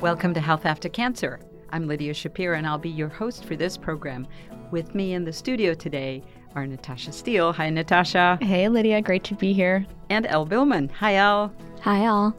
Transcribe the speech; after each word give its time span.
Welcome 0.00 0.32
to 0.32 0.40
Health 0.40 0.64
After 0.64 0.88
Cancer. 0.88 1.40
I'm 1.68 1.86
Lydia 1.86 2.14
Schapira, 2.14 2.56
and 2.56 2.66
I'll 2.66 2.78
be 2.78 2.88
your 2.88 3.10
host 3.10 3.44
for 3.44 3.54
this 3.54 3.76
program. 3.76 4.26
With 4.70 4.94
me 4.94 5.12
in 5.12 5.26
the 5.26 5.32
studio 5.32 5.74
today 5.74 6.22
are 6.54 6.66
Natasha 6.66 7.12
Steele. 7.12 7.52
Hi, 7.52 7.68
Natasha. 7.68 8.38
Hey, 8.40 8.66
Lydia. 8.70 9.02
Great 9.02 9.24
to 9.24 9.34
be 9.34 9.52
here. 9.52 9.84
And 10.08 10.26
Elle 10.26 10.46
Billman. 10.46 10.88
Hi, 10.88 11.16
Elle. 11.16 11.52
Hi, 11.82 12.06
all. 12.06 12.34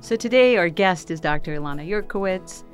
So 0.00 0.16
today, 0.16 0.56
our 0.56 0.68
guest 0.68 1.12
is 1.12 1.20
Dr. 1.20 1.54
Ilana 1.54 1.88
Yurkiewicz, 1.88 2.64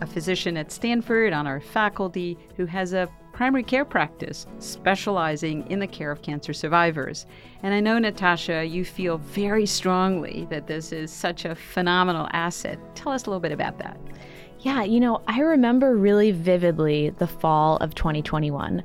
a 0.00 0.06
physician 0.06 0.56
at 0.56 0.72
Stanford 0.72 1.32
on 1.32 1.46
our 1.46 1.60
faculty 1.60 2.36
who 2.56 2.66
has 2.66 2.94
a 2.94 3.08
primary 3.38 3.62
care 3.62 3.84
practice 3.84 4.48
specializing 4.58 5.64
in 5.70 5.78
the 5.78 5.86
care 5.86 6.10
of 6.10 6.22
cancer 6.22 6.52
survivors. 6.52 7.24
And 7.62 7.72
I 7.72 7.78
know, 7.78 7.96
Natasha, 7.96 8.64
you 8.64 8.84
feel 8.84 9.18
very 9.18 9.64
strongly 9.64 10.48
that 10.50 10.66
this 10.66 10.90
is 10.90 11.12
such 11.12 11.44
a 11.44 11.54
phenomenal 11.54 12.26
asset. 12.32 12.80
Tell 12.96 13.12
us 13.12 13.26
a 13.26 13.30
little 13.30 13.38
bit 13.38 13.52
about 13.52 13.78
that. 13.78 13.96
Yeah, 14.58 14.82
you 14.82 14.98
know, 14.98 15.22
I 15.28 15.38
remember 15.38 15.96
really 15.96 16.32
vividly 16.32 17.10
the 17.10 17.28
fall 17.28 17.76
of 17.76 17.94
2021. 17.94 18.82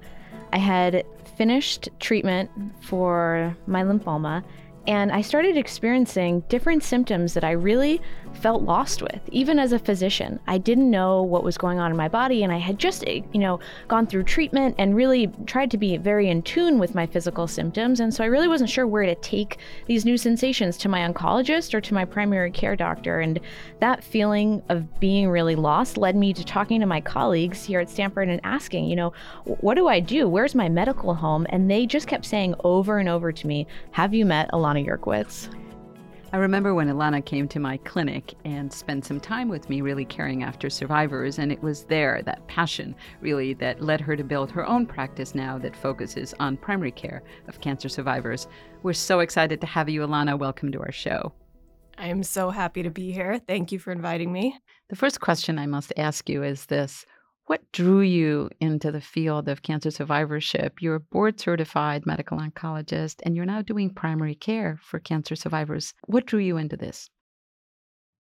I 0.51 0.57
had 0.59 1.03
finished 1.35 1.89
treatment 1.99 2.51
for 2.79 3.57
my 3.65 3.81
lymphoma 3.81 4.43
and 4.85 5.11
I 5.11 5.21
started 5.21 5.55
experiencing 5.55 6.43
different 6.49 6.83
symptoms 6.83 7.33
that 7.35 7.43
I 7.43 7.51
really 7.51 8.01
felt 8.33 8.63
lost 8.63 9.01
with, 9.01 9.21
even 9.31 9.57
as 9.57 9.71
a 9.71 9.79
physician. 9.79 10.39
I 10.47 10.57
didn't 10.57 10.91
know 10.91 11.23
what 11.23 11.43
was 11.43 11.57
going 11.57 11.79
on 11.79 11.91
in 11.91 11.95
my 11.95 12.09
body, 12.09 12.43
and 12.43 12.51
I 12.51 12.57
had 12.57 12.79
just, 12.79 13.03
eh, 13.07 13.21
you 13.31 13.39
know, 13.39 13.59
gone 13.87 14.07
through 14.07 14.23
treatment 14.23 14.75
and 14.77 14.95
really 14.95 15.27
tried 15.45 15.71
to 15.71 15.77
be 15.77 15.95
very 15.97 16.29
in 16.29 16.41
tune 16.41 16.79
with 16.79 16.95
my 16.95 17.05
physical 17.05 17.47
symptoms. 17.47 17.99
And 18.01 18.13
so 18.13 18.23
I 18.23 18.27
really 18.27 18.47
wasn't 18.47 18.69
sure 18.69 18.85
where 18.85 19.05
to 19.05 19.15
take 19.15 19.59
these 19.85 20.03
new 20.03 20.17
sensations 20.17 20.77
to 20.79 20.89
my 20.89 21.07
oncologist 21.07 21.73
or 21.73 21.79
to 21.81 21.93
my 21.93 22.03
primary 22.03 22.51
care 22.51 22.75
doctor. 22.75 23.21
And 23.21 23.39
that 23.79 24.03
feeling 24.03 24.61
of 24.67 24.99
being 24.99 25.29
really 25.29 25.55
lost 25.55 25.97
led 25.97 26.15
me 26.15 26.33
to 26.33 26.43
talking 26.43 26.81
to 26.81 26.85
my 26.85 26.99
colleagues 26.99 27.63
here 27.63 27.79
at 27.79 27.89
Stanford 27.89 28.27
and 28.27 28.41
asking, 28.43 28.85
you 28.85 28.95
know, 28.95 29.13
what 29.45 29.75
do 29.75 29.87
I 29.87 29.99
do? 29.99 30.27
Where's 30.27 30.55
my 30.55 30.67
medical 30.67 31.13
home? 31.13 31.45
And 31.49 31.71
they 31.71 31.85
just 31.85 32.07
kept 32.07 32.25
saying 32.25 32.55
over 32.63 32.97
and 32.97 33.07
over 33.07 33.31
to 33.31 33.47
me, 33.47 33.67
Have 33.91 34.13
you 34.13 34.25
met 34.25 34.49
Ilana 34.73 34.87
Yurkiewicz? 34.87 35.53
I 36.31 36.37
remember 36.37 36.73
when 36.73 36.89
Ilana 36.89 37.23
came 37.23 37.47
to 37.49 37.59
my 37.59 37.77
clinic 37.77 38.33
and 38.43 38.73
spent 38.73 39.05
some 39.05 39.19
time 39.19 39.49
with 39.49 39.69
me, 39.69 39.81
really 39.81 40.03
caring 40.03 40.41
after 40.41 40.67
survivors. 40.67 41.37
And 41.37 41.51
it 41.51 41.61
was 41.61 41.83
there, 41.83 42.23
that 42.23 42.47
passion 42.47 42.95
really, 43.21 43.53
that 43.55 43.83
led 43.83 44.01
her 44.01 44.15
to 44.15 44.23
build 44.23 44.49
her 44.49 44.67
own 44.67 44.87
practice 44.87 45.35
now 45.35 45.59
that 45.59 45.75
focuses 45.75 46.33
on 46.39 46.57
primary 46.57 46.91
care 46.91 47.21
of 47.47 47.61
cancer 47.61 47.87
survivors. 47.87 48.47
We're 48.81 48.93
so 48.93 49.19
excited 49.19 49.61
to 49.61 49.67
have 49.67 49.89
you, 49.89 50.01
Ilana. 50.01 50.39
Welcome 50.39 50.71
to 50.71 50.79
our 50.79 50.91
show. 50.91 51.33
I 51.99 52.07
am 52.07 52.23
so 52.23 52.49
happy 52.49 52.81
to 52.81 52.89
be 52.89 53.11
here. 53.11 53.39
Thank 53.47 53.71
you 53.71 53.77
for 53.77 53.91
inviting 53.91 54.33
me. 54.33 54.57
The 54.89 54.95
first 54.95 55.19
question 55.19 55.59
I 55.59 55.67
must 55.67 55.93
ask 55.97 56.27
you 56.27 56.41
is 56.41 56.65
this 56.65 57.05
what 57.45 57.71
drew 57.73 58.01
you 58.01 58.49
into 58.61 58.91
the 58.91 59.01
field 59.01 59.49
of 59.49 59.61
cancer 59.61 59.91
survivorship? 59.91 60.81
You're 60.81 60.95
a 60.95 60.99
board 60.99 61.39
certified 61.39 62.05
medical 62.05 62.37
oncologist 62.37 63.15
and 63.23 63.35
you're 63.35 63.45
now 63.45 63.61
doing 63.61 63.89
primary 63.89 64.35
care 64.35 64.79
for 64.81 64.99
cancer 64.99 65.35
survivors. 65.35 65.93
What 66.07 66.25
drew 66.25 66.39
you 66.39 66.57
into 66.57 66.77
this? 66.77 67.09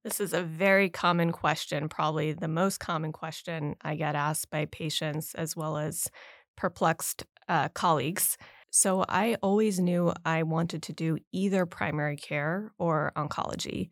This 0.03 0.19
is 0.19 0.33
a 0.33 0.43
very 0.43 0.89
common 0.89 1.31
question, 1.31 1.87
probably 1.87 2.33
the 2.33 2.49
most 2.49 2.81
common 2.81 3.13
question 3.13 3.75
I 3.81 3.95
get 3.95 4.15
asked 4.15 4.49
by 4.49 4.65
patients 4.65 5.33
as 5.35 5.55
well 5.55 5.77
as 5.77 6.09
perplexed 6.57 7.23
uh, 7.47 7.69
colleagues. 7.69 8.37
So 8.69 9.05
I 9.07 9.37
always 9.41 9.79
knew 9.79 10.11
I 10.25 10.43
wanted 10.43 10.83
to 10.83 10.93
do 10.93 11.17
either 11.31 11.65
primary 11.65 12.17
care 12.17 12.73
or 12.77 13.13
oncology. 13.15 13.91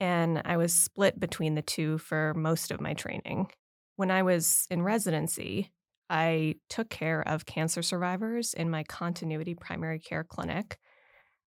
And 0.00 0.40
I 0.46 0.56
was 0.56 0.72
split 0.72 1.20
between 1.20 1.54
the 1.54 1.62
two 1.62 1.98
for 1.98 2.32
most 2.34 2.70
of 2.70 2.80
my 2.80 2.94
training. 2.94 3.48
When 4.02 4.10
I 4.10 4.24
was 4.24 4.66
in 4.68 4.82
residency, 4.82 5.70
I 6.10 6.56
took 6.68 6.90
care 6.90 7.22
of 7.22 7.46
cancer 7.46 7.82
survivors 7.82 8.52
in 8.52 8.68
my 8.68 8.82
continuity 8.82 9.54
primary 9.54 10.00
care 10.00 10.24
clinic. 10.24 10.78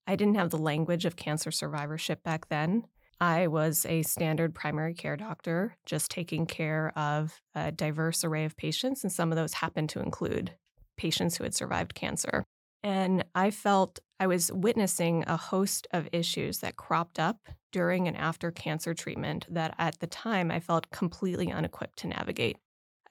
I 0.07 0.15
didn't 0.15 0.35
have 0.35 0.51
the 0.51 0.57
language 0.57 1.03
of 1.03 1.17
cancer 1.17 1.51
survivorship 1.51 2.23
back 2.23 2.47
then. 2.47 2.85
I 3.19 3.47
was 3.47 3.85
a 3.85 4.03
standard 4.03 4.55
primary 4.55 4.93
care 4.93 5.17
doctor, 5.17 5.75
just 5.85 6.09
taking 6.09 6.45
care 6.45 6.97
of 6.97 7.41
a 7.55 7.73
diverse 7.73 8.23
array 8.23 8.45
of 8.45 8.55
patients, 8.55 9.03
and 9.03 9.11
some 9.11 9.33
of 9.33 9.35
those 9.35 9.55
happened 9.55 9.89
to 9.89 9.99
include 9.99 10.53
patients 10.95 11.35
who 11.35 11.43
had 11.43 11.53
survived 11.53 11.93
cancer. 11.93 12.45
And 12.83 13.25
I 13.35 13.51
felt 13.51 13.99
I 14.17 14.27
was 14.27 14.49
witnessing 14.49 15.25
a 15.27 15.35
host 15.35 15.87
of 15.91 16.07
issues 16.13 16.59
that 16.59 16.77
cropped 16.77 17.19
up 17.19 17.49
during 17.75 18.07
and 18.07 18.15
after 18.15 18.51
cancer 18.51 18.93
treatment 18.93 19.45
that 19.49 19.75
at 19.77 19.99
the 19.99 20.07
time 20.07 20.49
I 20.49 20.61
felt 20.61 20.91
completely 20.91 21.51
unequipped 21.51 21.99
to 21.99 22.07
navigate. 22.07 22.55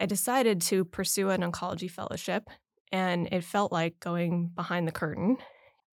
I 0.01 0.07
decided 0.07 0.63
to 0.63 0.87
pursue 0.87 1.29
an 1.29 1.43
oncology 1.43 1.91
fellowship, 1.91 2.49
and 2.91 3.29
it 3.31 3.45
felt 3.45 3.73
like 3.73 4.01
going 4.01 4.53
behind 4.55 4.89
the 4.89 4.93
curtain. 4.93 5.37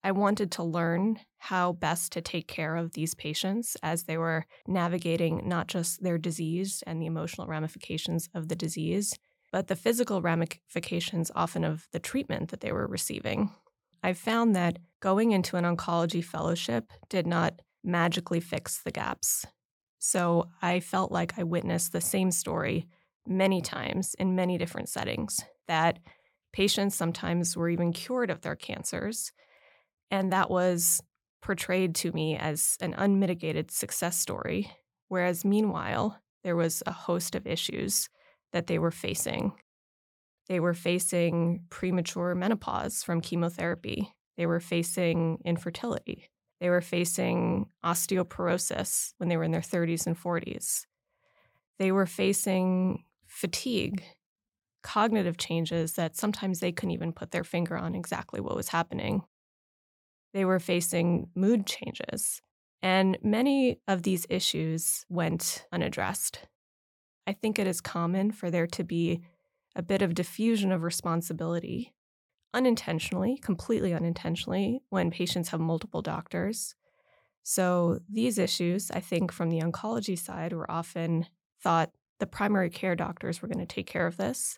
I 0.06 0.14
wanted 0.14 0.54
to 0.54 0.64
learn 0.64 1.20
how 1.38 1.74
best 1.74 2.14
to 2.14 2.22
take 2.22 2.48
care 2.48 2.78
of 2.78 2.94
these 2.94 3.14
patients 3.14 3.76
as 3.84 4.04
they 4.04 4.18
were 4.18 4.46
navigating 4.66 5.50
not 5.50 5.68
just 5.68 6.02
their 6.02 6.18
disease 6.18 6.82
and 6.88 7.02
the 7.02 7.08
emotional 7.08 7.48
ramifications 7.48 8.30
of 8.34 8.48
the 8.48 8.56
disease, 8.56 9.14
but 9.52 9.68
the 9.68 9.76
physical 9.76 10.22
ramifications 10.22 11.30
often 11.36 11.66
of 11.66 11.90
the 11.92 12.00
treatment 12.00 12.52
that 12.52 12.62
they 12.62 12.72
were 12.72 12.88
receiving. 12.88 13.52
I 14.02 14.14
found 14.14 14.56
that 14.56 14.78
going 15.02 15.32
into 15.34 15.58
an 15.58 15.66
oncology 15.66 16.24
fellowship 16.24 16.94
did 17.10 17.28
not 17.28 17.62
magically 17.84 18.40
fix 18.40 18.80
the 18.80 18.92
gaps. 18.92 19.46
So 20.00 20.50
I 20.62 20.80
felt 20.80 21.12
like 21.12 21.38
I 21.38 21.44
witnessed 21.44 21.92
the 21.92 22.02
same 22.02 22.32
story 22.32 22.88
many 23.28 23.62
times 23.62 24.16
in 24.16 24.36
many 24.36 24.58
different 24.58 24.90
settings 24.90 25.42
that 25.68 26.00
patients 26.54 26.96
sometimes 26.96 27.56
were 27.56 27.70
even 27.70 27.94
cured 27.94 28.30
of 28.30 28.42
their 28.42 28.56
cancers. 28.56 29.32
And 30.10 30.34
that 30.34 30.50
was 30.50 31.02
portrayed 31.42 31.96
to 31.96 32.12
me 32.12 32.36
as 32.38 32.78
an 32.82 32.94
unmitigated 32.98 33.72
success 33.72 34.18
story. 34.18 34.72
Whereas 35.08 35.46
meanwhile, 35.46 36.20
there 36.44 36.56
was 36.56 36.82
a 36.86 36.92
host 36.92 37.36
of 37.36 37.48
issues 37.48 38.10
that 38.54 38.68
they 38.68 38.80
were 38.80 38.92
facing 38.92 39.54
they 40.52 40.60
were 40.60 40.74
facing 40.74 41.64
premature 41.70 42.36
menopause 42.36 43.04
from 43.04 43.22
chemotherapy. 43.22 44.14
They 44.36 44.46
were 44.46 44.60
facing 44.60 45.38
infertility. 45.46 46.30
They 46.62 46.70
were 46.70 46.82
facing 46.82 47.66
osteoporosis 47.84 49.14
when 49.18 49.30
they 49.30 49.36
were 49.36 49.44
in 49.44 49.52
their 49.52 49.62
30s 49.62 50.06
and 50.06 50.16
40s. 50.16 50.86
They 51.80 51.92
were 51.92 52.06
facing 52.06 53.04
fatigue, 53.26 54.04
cognitive 54.84 55.38
changes 55.38 55.94
that 55.94 56.16
sometimes 56.16 56.60
they 56.60 56.72
couldn't 56.72 56.92
even 56.92 57.14
put 57.14 57.32
their 57.32 57.44
finger 57.44 57.76
on 57.76 57.96
exactly 57.96 58.40
what 58.40 58.56
was 58.56 58.70
happening. 58.70 59.24
They 60.36 60.46
were 60.46 60.60
facing 60.60 61.30
mood 61.34 61.66
changes. 61.66 62.44
And 62.84 63.18
many 63.24 63.80
of 63.88 64.04
these 64.04 64.28
issues 64.30 65.04
went 65.10 65.66
unaddressed. 65.72 66.48
I 67.26 67.34
think 67.34 67.58
it 67.58 67.66
is 67.66 67.82
common 67.82 68.32
for 68.32 68.52
there 68.52 68.68
to 68.68 68.84
be 68.84 69.22
a 69.76 69.82
bit 69.82 70.04
of 70.04 70.14
diffusion 70.14 70.72
of 70.72 70.84
responsibility 70.84 71.94
unintentionally, 72.54 73.38
completely 73.38 73.94
unintentionally, 73.94 74.82
when 74.90 75.12
patients 75.12 75.50
have 75.50 75.60
multiple 75.60 76.02
doctors. 76.02 76.76
So 77.44 78.00
these 78.10 78.38
issues, 78.38 78.92
I 78.92 79.00
think, 79.00 79.32
from 79.32 79.50
the 79.50 79.62
oncology 79.62 80.18
side, 80.18 80.54
were 80.54 80.70
often 80.70 81.28
thought 81.64 81.92
the 82.20 82.28
primary 82.28 82.70
care 82.70 82.96
doctors 82.96 83.42
were 83.42 83.48
going 83.48 83.66
to 83.66 83.66
take 83.66 83.88
care 83.88 84.06
of 84.06 84.18
this. 84.18 84.58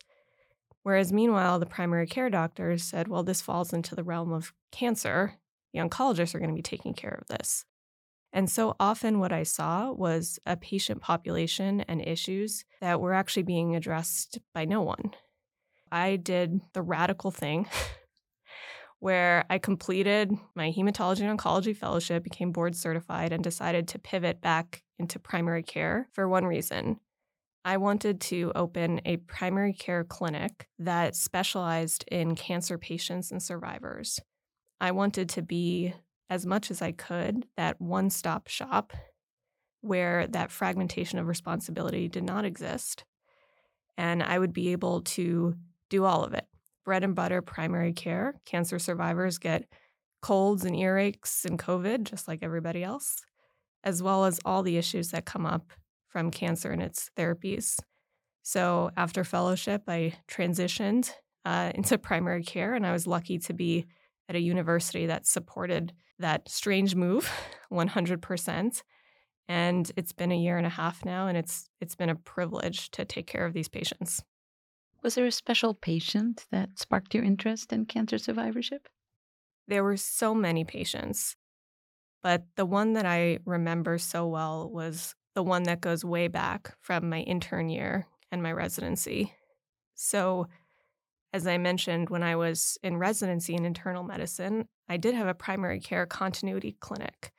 Whereas 0.83 1.13
meanwhile, 1.13 1.59
the 1.59 1.65
primary 1.65 2.07
care 2.07 2.29
doctors 2.29 2.83
said, 2.83 3.07
well, 3.07 3.23
this 3.23 3.41
falls 3.41 3.71
into 3.71 3.95
the 3.95 4.03
realm 4.03 4.33
of 4.33 4.53
cancer. 4.71 5.35
The 5.73 5.79
oncologists 5.79 6.35
are 6.35 6.39
going 6.39 6.49
to 6.49 6.55
be 6.55 6.61
taking 6.61 6.93
care 6.93 7.17
of 7.21 7.27
this. 7.27 7.65
And 8.33 8.49
so 8.49 8.75
often, 8.79 9.19
what 9.19 9.31
I 9.31 9.43
saw 9.43 9.91
was 9.91 10.39
a 10.45 10.57
patient 10.57 11.01
population 11.01 11.81
and 11.81 12.05
issues 12.05 12.65
that 12.81 12.99
were 12.99 13.13
actually 13.13 13.43
being 13.43 13.75
addressed 13.75 14.39
by 14.53 14.65
no 14.65 14.81
one. 14.81 15.11
I 15.93 16.15
did 16.15 16.59
the 16.73 16.81
radical 16.81 17.29
thing 17.29 17.67
where 18.99 19.45
I 19.47 19.59
completed 19.59 20.31
my 20.55 20.71
hematology 20.71 21.21
and 21.21 21.39
oncology 21.39 21.77
fellowship, 21.77 22.23
became 22.23 22.51
board 22.51 22.75
certified, 22.75 23.31
and 23.31 23.43
decided 23.43 23.87
to 23.89 23.99
pivot 23.99 24.41
back 24.41 24.81
into 24.97 25.19
primary 25.19 25.61
care 25.61 26.09
for 26.11 26.27
one 26.27 26.45
reason. 26.45 26.99
I 27.63 27.77
wanted 27.77 28.21
to 28.21 28.51
open 28.55 29.01
a 29.05 29.17
primary 29.17 29.71
care 29.71 30.03
clinic 30.03 30.67
that 30.79 31.15
specialized 31.15 32.05
in 32.11 32.33
cancer 32.33 32.79
patients 32.79 33.31
and 33.31 33.41
survivors. 33.41 34.19
I 34.81 34.91
wanted 34.91 35.29
to 35.29 35.43
be 35.43 35.93
as 36.27 36.47
much 36.47 36.71
as 36.71 36.81
I 36.81 36.91
could 36.91 37.45
that 37.55 37.79
one 37.79 38.09
stop 38.09 38.47
shop 38.47 38.93
where 39.81 40.25
that 40.27 40.49
fragmentation 40.49 41.19
of 41.19 41.27
responsibility 41.27 42.09
did 42.09 42.23
not 42.23 42.45
exist. 42.45 43.05
And 43.95 44.23
I 44.23 44.39
would 44.39 44.53
be 44.53 44.71
able 44.71 45.01
to 45.01 45.55
do 45.93 46.05
all 46.05 46.23
of 46.23 46.33
it 46.33 46.47
bread 46.83 47.03
and 47.03 47.15
butter 47.15 47.41
primary 47.41 47.93
care. 47.93 48.33
Cancer 48.45 48.77
survivors 48.77 49.37
get 49.37 49.65
colds 50.21 50.65
and 50.65 50.75
earaches 50.75 51.45
and 51.45 51.59
COVID, 51.59 52.03
just 52.03 52.27
like 52.27 52.39
everybody 52.41 52.83
else, 52.83 53.21
as 53.83 54.01
well 54.03 54.25
as 54.25 54.39
all 54.43 54.63
the 54.63 54.75
issues 54.75 55.11
that 55.11 55.23
come 55.23 55.45
up 55.45 55.71
from 56.09 56.31
cancer 56.31 56.71
and 56.71 56.81
its 56.81 57.09
therapies. 57.17 57.77
So 58.41 58.91
after 58.97 59.23
fellowship, 59.23 59.83
I 59.87 60.13
transitioned 60.27 61.11
uh, 61.45 61.71
into 61.75 61.97
primary 61.97 62.43
care, 62.43 62.73
and 62.73 62.85
I 62.85 62.91
was 62.91 63.07
lucky 63.07 63.37
to 63.39 63.53
be 63.53 63.85
at 64.27 64.35
a 64.35 64.41
university 64.41 65.05
that 65.05 65.27
supported 65.27 65.93
that 66.19 66.49
strange 66.49 66.95
move 66.95 67.31
100%. 67.71 68.83
And 69.47 69.91
it's 69.95 70.13
been 70.13 70.31
a 70.31 70.37
year 70.37 70.57
and 70.57 70.65
a 70.65 70.69
half 70.69 71.05
now, 71.05 71.27
and 71.27 71.37
it's 71.37 71.69
it's 71.79 71.95
been 71.95 72.09
a 72.09 72.15
privilege 72.15 72.91
to 72.91 73.05
take 73.05 73.27
care 73.27 73.45
of 73.45 73.53
these 73.53 73.67
patients. 73.67 74.23
Was 75.03 75.15
there 75.15 75.25
a 75.25 75.31
special 75.31 75.73
patient 75.73 76.45
that 76.51 76.79
sparked 76.79 77.13
your 77.13 77.25
interest 77.25 77.73
in 77.73 77.85
cancer 77.85 78.17
survivorship? 78.17 78.87
There 79.67 79.83
were 79.83 79.97
so 79.97 80.33
many 80.33 80.63
patients, 80.63 81.35
but 82.21 82.45
the 82.55 82.65
one 82.65 82.93
that 82.93 83.05
I 83.05 83.39
remember 83.45 83.97
so 83.97 84.27
well 84.27 84.69
was 84.69 85.13
the 85.35 85.43
one 85.43 85.63
that 85.63 85.81
goes 85.81 86.05
way 86.05 86.29
back 86.29 86.75
from 86.79 87.09
my 87.09 87.19
intern 87.19 87.69
year 87.69 88.07
and 88.31 88.41
my 88.41 88.53
residency. 88.53 89.33
So, 89.95 90.47
as 91.33 91.47
I 91.47 91.57
mentioned, 91.57 92.09
when 92.09 92.23
I 92.23 92.35
was 92.35 92.77
in 92.83 92.97
residency 92.97 93.55
in 93.55 93.65
internal 93.65 94.03
medicine, 94.03 94.67
I 94.87 94.97
did 94.97 95.15
have 95.15 95.27
a 95.27 95.33
primary 95.33 95.79
care 95.79 96.05
continuity 96.05 96.77
clinic. 96.79 97.33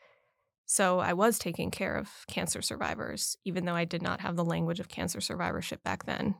So 0.66 0.98
I 0.98 1.12
was 1.12 1.38
taking 1.38 1.70
care 1.70 1.96
of 1.96 2.10
cancer 2.26 2.62
survivors, 2.62 3.36
even 3.44 3.64
though 3.64 3.74
I 3.74 3.84
did 3.84 4.02
not 4.02 4.20
have 4.20 4.36
the 4.36 4.44
language 4.44 4.80
of 4.80 4.88
cancer 4.88 5.20
survivorship 5.20 5.82
back 5.82 6.04
then. 6.04 6.36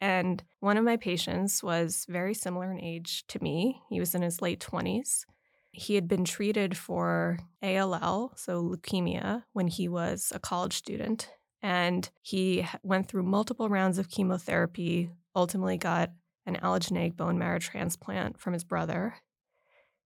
And 0.00 0.42
one 0.60 0.76
of 0.76 0.84
my 0.84 0.96
patients 0.96 1.62
was 1.62 2.06
very 2.08 2.34
similar 2.34 2.70
in 2.70 2.80
age 2.80 3.26
to 3.28 3.42
me. 3.42 3.80
He 3.88 4.00
was 4.00 4.14
in 4.14 4.22
his 4.22 4.42
late 4.42 4.60
20s. 4.60 5.24
He 5.72 5.94
had 5.96 6.06
been 6.06 6.24
treated 6.24 6.76
for 6.76 7.38
ALL, 7.62 8.32
so 8.36 8.62
leukemia, 8.62 9.44
when 9.52 9.66
he 9.66 9.88
was 9.88 10.32
a 10.34 10.38
college 10.38 10.74
student. 10.74 11.30
And 11.62 12.08
he 12.20 12.66
went 12.82 13.08
through 13.08 13.22
multiple 13.22 13.68
rounds 13.68 13.98
of 13.98 14.10
chemotherapy, 14.10 15.10
ultimately 15.34 15.78
got 15.78 16.10
an 16.46 16.56
allogeneic 16.56 17.16
bone 17.16 17.38
marrow 17.38 17.58
transplant 17.58 18.38
from 18.38 18.52
his 18.52 18.64
brother, 18.64 19.14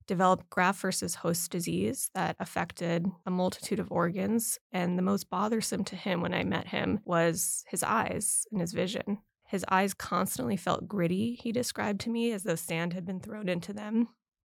developed 0.06 0.48
graft 0.48 0.80
versus 0.80 1.16
host 1.16 1.50
disease 1.50 2.10
that 2.14 2.36
affected 2.38 3.06
a 3.26 3.30
multitude 3.30 3.78
of 3.78 3.92
organs. 3.92 4.58
And 4.72 4.96
the 4.96 5.02
most 5.02 5.28
bothersome 5.28 5.84
to 5.84 5.96
him 5.96 6.20
when 6.20 6.32
I 6.32 6.44
met 6.44 6.68
him 6.68 7.00
was 7.04 7.64
his 7.68 7.82
eyes 7.82 8.46
and 8.50 8.60
his 8.60 8.72
vision. 8.72 9.18
His 9.48 9.64
eyes 9.70 9.94
constantly 9.94 10.56
felt 10.56 10.86
gritty, 10.86 11.38
he 11.42 11.52
described 11.52 12.02
to 12.02 12.10
me, 12.10 12.32
as 12.32 12.42
though 12.42 12.54
sand 12.54 12.92
had 12.92 13.06
been 13.06 13.18
thrown 13.18 13.48
into 13.48 13.72
them. 13.72 14.08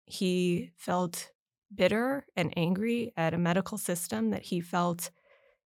He 0.05 0.71
felt 0.75 1.31
bitter 1.73 2.25
and 2.35 2.51
angry 2.57 3.13
at 3.15 3.35
a 3.35 3.37
medical 3.37 3.77
system 3.77 4.31
that 4.31 4.41
he 4.41 4.59
felt 4.59 5.11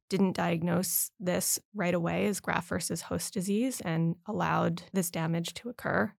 didn't 0.09 0.35
diagnose 0.35 1.09
this 1.19 1.57
right 1.73 1.93
away 1.93 2.27
as 2.27 2.41
graft 2.41 2.67
versus 2.67 3.03
host 3.03 3.33
disease 3.33 3.81
and 3.81 4.15
allowed 4.27 4.83
this 4.91 5.09
damage 5.09 5.53
to 5.53 5.69
occur. 5.69 6.11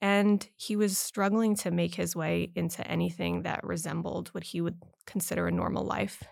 And 0.00 0.48
he 0.56 0.76
was 0.76 0.96
struggling 0.96 1.54
to 1.56 1.70
make 1.70 1.94
his 1.94 2.16
way 2.16 2.50
into 2.54 2.86
anything 2.88 3.42
that 3.42 3.64
resembled 3.64 4.28
what 4.28 4.44
he 4.44 4.62
would 4.62 4.82
consider 5.06 5.46
a 5.46 5.52
normal 5.52 5.84
life. 5.84 6.22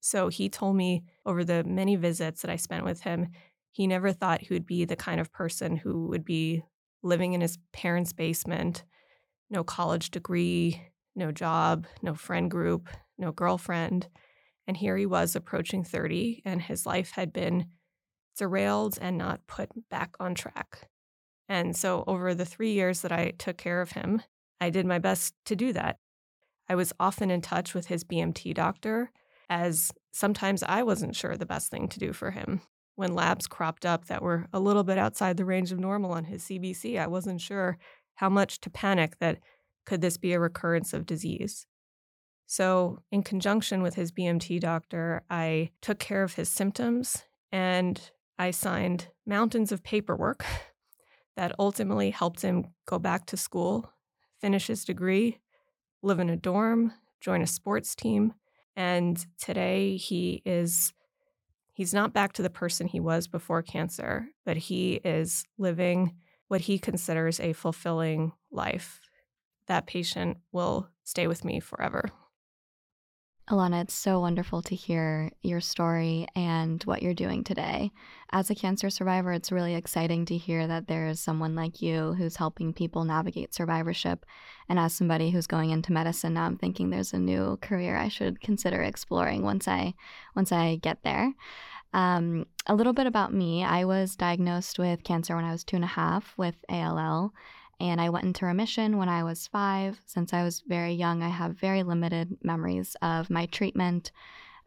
So 0.00 0.28
he 0.28 0.48
told 0.48 0.76
me 0.76 1.04
over 1.26 1.44
the 1.44 1.64
many 1.64 1.96
visits 1.96 2.42
that 2.42 2.50
I 2.50 2.56
spent 2.56 2.84
with 2.84 3.02
him, 3.02 3.28
he 3.76 3.86
never 3.86 4.10
thought 4.10 4.40
he 4.40 4.54
would 4.54 4.64
be 4.64 4.86
the 4.86 4.96
kind 4.96 5.20
of 5.20 5.30
person 5.30 5.76
who 5.76 6.06
would 6.06 6.24
be 6.24 6.62
living 7.02 7.34
in 7.34 7.42
his 7.42 7.58
parents' 7.74 8.14
basement 8.14 8.84
no 9.50 9.62
college 9.62 10.10
degree, 10.10 10.82
no 11.14 11.30
job, 11.30 11.86
no 12.02 12.14
friend 12.14 12.50
group, 12.50 12.88
no 13.16 13.30
girlfriend. 13.30 14.08
And 14.66 14.76
here 14.76 14.96
he 14.96 15.06
was 15.06 15.36
approaching 15.36 15.84
30, 15.84 16.42
and 16.44 16.60
his 16.60 16.84
life 16.84 17.12
had 17.12 17.32
been 17.32 17.66
derailed 18.36 18.98
and 19.00 19.16
not 19.16 19.46
put 19.46 19.70
back 19.88 20.16
on 20.18 20.34
track. 20.34 20.88
And 21.48 21.76
so, 21.76 22.02
over 22.08 22.34
the 22.34 22.46
three 22.46 22.72
years 22.72 23.02
that 23.02 23.12
I 23.12 23.34
took 23.38 23.56
care 23.56 23.82
of 23.82 23.92
him, 23.92 24.22
I 24.60 24.70
did 24.70 24.84
my 24.84 24.98
best 24.98 25.34
to 25.44 25.54
do 25.54 25.72
that. 25.74 25.98
I 26.68 26.74
was 26.74 26.94
often 26.98 27.30
in 27.30 27.42
touch 27.42 27.72
with 27.72 27.86
his 27.86 28.02
BMT 28.02 28.52
doctor, 28.54 29.12
as 29.48 29.92
sometimes 30.12 30.64
I 30.64 30.82
wasn't 30.82 31.14
sure 31.14 31.36
the 31.36 31.46
best 31.46 31.70
thing 31.70 31.88
to 31.88 32.00
do 32.00 32.12
for 32.12 32.32
him. 32.32 32.62
When 32.96 33.14
labs 33.14 33.46
cropped 33.46 33.86
up 33.86 34.06
that 34.06 34.22
were 34.22 34.46
a 34.52 34.60
little 34.60 34.84
bit 34.84 34.98
outside 34.98 35.36
the 35.36 35.44
range 35.44 35.70
of 35.70 35.78
normal 35.78 36.12
on 36.12 36.24
his 36.24 36.42
CBC, 36.44 36.98
I 36.98 37.06
wasn't 37.06 37.40
sure 37.40 37.78
how 38.16 38.28
much 38.28 38.60
to 38.62 38.70
panic 38.70 39.18
that 39.20 39.38
could 39.84 40.00
this 40.00 40.16
be 40.16 40.32
a 40.32 40.40
recurrence 40.40 40.92
of 40.92 41.06
disease? 41.06 41.66
So, 42.46 43.02
in 43.10 43.22
conjunction 43.22 43.82
with 43.82 43.94
his 43.94 44.12
BMT 44.12 44.60
doctor, 44.60 45.22
I 45.28 45.70
took 45.80 45.98
care 45.98 46.22
of 46.22 46.34
his 46.34 46.48
symptoms 46.48 47.24
and 47.50 48.00
I 48.38 48.50
signed 48.50 49.08
mountains 49.26 49.72
of 49.72 49.82
paperwork 49.82 50.44
that 51.36 51.54
ultimately 51.58 52.10
helped 52.10 52.42
him 52.42 52.68
go 52.86 52.98
back 52.98 53.26
to 53.26 53.36
school, 53.36 53.92
finish 54.40 54.68
his 54.68 54.84
degree, 54.84 55.40
live 56.02 56.20
in 56.20 56.30
a 56.30 56.36
dorm, 56.36 56.92
join 57.20 57.42
a 57.42 57.46
sports 57.46 57.94
team. 57.94 58.34
And 58.76 59.24
today 59.38 59.96
he 59.96 60.42
is 60.44 60.92
he's 61.76 61.92
not 61.92 62.14
back 62.14 62.32
to 62.32 62.42
the 62.42 62.48
person 62.48 62.88
he 62.88 63.00
was 63.00 63.26
before 63.26 63.62
cancer, 63.62 64.28
but 64.46 64.56
he 64.56 64.94
is 65.04 65.44
living 65.58 66.14
what 66.48 66.62
he 66.62 66.78
considers 66.78 67.38
a 67.38 67.52
fulfilling 67.52 68.32
life. 68.50 68.98
That 69.66 69.86
patient 69.86 70.38
will 70.52 70.88
stay 71.04 71.26
with 71.26 71.44
me 71.44 71.60
forever. 71.60 72.08
Ilana, 73.48 73.82
it's 73.82 73.94
so 73.94 74.18
wonderful 74.18 74.60
to 74.62 74.74
hear 74.74 75.30
your 75.40 75.60
story 75.60 76.26
and 76.34 76.82
what 76.82 77.00
you're 77.00 77.14
doing 77.14 77.44
today. 77.44 77.92
As 78.32 78.50
a 78.50 78.56
cancer 78.56 78.90
survivor, 78.90 79.32
it's 79.32 79.52
really 79.52 79.76
exciting 79.76 80.24
to 80.26 80.36
hear 80.36 80.66
that 80.66 80.88
there 80.88 81.06
is 81.06 81.20
someone 81.20 81.54
like 81.54 81.80
you 81.80 82.14
who's 82.14 82.34
helping 82.34 82.72
people 82.72 83.04
navigate 83.04 83.54
survivorship. 83.54 84.26
And 84.68 84.80
as 84.80 84.94
somebody 84.94 85.30
who's 85.30 85.46
going 85.46 85.70
into 85.70 85.92
medicine 85.92 86.34
now, 86.34 86.46
I'm 86.46 86.56
thinking 86.56 86.90
there's 86.90 87.12
a 87.12 87.20
new 87.20 87.56
career 87.62 87.96
I 87.96 88.08
should 88.08 88.40
consider 88.40 88.82
exploring 88.82 89.44
once 89.44 89.68
I 89.68 89.94
once 90.34 90.50
I 90.50 90.76
get 90.82 91.04
there. 91.04 91.32
Um, 91.92 92.46
a 92.66 92.74
little 92.74 92.92
bit 92.92 93.06
about 93.06 93.32
me 93.32 93.62
I 93.62 93.84
was 93.84 94.16
diagnosed 94.16 94.76
with 94.76 95.04
cancer 95.04 95.36
when 95.36 95.44
I 95.44 95.52
was 95.52 95.62
two 95.62 95.76
and 95.76 95.84
a 95.84 95.88
half 95.88 96.34
with 96.36 96.56
ALL, 96.68 97.32
and 97.80 98.00
I 98.00 98.10
went 98.10 98.24
into 98.24 98.46
remission 98.46 98.96
when 98.96 99.08
I 99.08 99.24
was 99.24 99.46
five. 99.46 100.00
Since 100.06 100.32
I 100.32 100.42
was 100.42 100.62
very 100.66 100.94
young, 100.94 101.22
I 101.22 101.28
have 101.28 101.58
very 101.58 101.82
limited 101.82 102.38
memories 102.42 102.96
of 103.02 103.30
my 103.30 103.46
treatment 103.46 104.12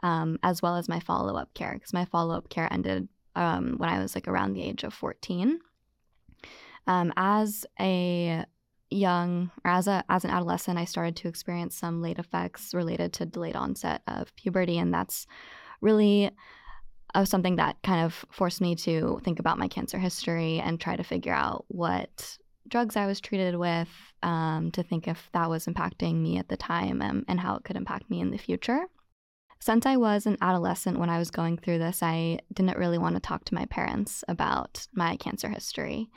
um, 0.03 0.39
as 0.43 0.61
well 0.61 0.75
as 0.75 0.87
my 0.87 0.99
follow 0.99 1.35
up 1.35 1.53
care 1.53 1.73
because 1.73 1.93
my 1.93 2.05
follow 2.05 2.35
up 2.35 2.49
care 2.49 2.71
ended 2.71 3.07
um, 3.35 3.75
when 3.77 3.89
I 3.89 3.99
was 3.99 4.15
like 4.15 4.27
around 4.27 4.53
the 4.53 4.63
age 4.63 4.83
of 4.83 4.93
14. 4.93 5.59
Um, 6.87 7.13
as 7.17 7.65
a 7.79 8.45
young 8.89 9.51
or 9.63 9.71
as 9.71 9.87
a 9.87 10.03
as 10.09 10.23
an 10.23 10.31
adolescent, 10.31 10.79
I 10.79 10.85
started 10.85 11.15
to 11.17 11.27
experience 11.27 11.75
some 11.75 12.01
late 12.01 12.19
effects 12.19 12.73
related 12.73 13.13
to 13.13 13.25
delayed 13.25 13.55
onset 13.55 14.01
of 14.07 14.35
puberty, 14.35 14.77
and 14.77 14.93
that's 14.93 15.27
really 15.81 16.31
of 17.15 17.27
something 17.27 17.55
that 17.55 17.77
kind 17.83 18.05
of 18.05 18.25
forced 18.31 18.61
me 18.61 18.75
to 18.75 19.19
think 19.23 19.39
about 19.39 19.57
my 19.57 19.67
cancer 19.67 19.97
history 19.97 20.59
and 20.59 20.79
try 20.79 20.95
to 20.95 21.03
figure 21.03 21.33
out 21.33 21.65
what 21.67 22.37
drugs 22.69 22.95
I 22.95 23.05
was 23.05 23.19
treated 23.19 23.55
with, 23.55 23.89
um, 24.23 24.71
to 24.71 24.83
think 24.83 25.07
if 25.07 25.29
that 25.33 25.49
was 25.49 25.65
impacting 25.65 26.15
me 26.15 26.37
at 26.37 26.49
the 26.49 26.57
time 26.57 27.01
and, 27.01 27.25
and 27.27 27.39
how 27.39 27.55
it 27.55 27.63
could 27.63 27.75
impact 27.75 28.09
me 28.09 28.19
in 28.19 28.31
the 28.31 28.37
future. 28.37 28.85
Since 29.61 29.85
I 29.85 29.97
was 29.97 30.25
an 30.25 30.37
adolescent 30.41 30.99
when 30.99 31.09
I 31.09 31.19
was 31.19 31.31
going 31.31 31.57
through 31.57 31.79
this, 31.79 32.01
I 32.01 32.39
didn't 32.53 32.77
really 32.77 32.97
want 32.97 33.15
to 33.15 33.19
talk 33.19 33.43
to 33.45 33.55
my 33.55 33.65
parents 33.65 34.23
about 34.27 34.87
my 34.93 35.17
cancer 35.17 35.49
history. 35.49 36.09